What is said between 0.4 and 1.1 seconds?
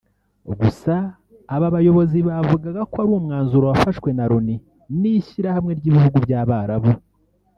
Gusa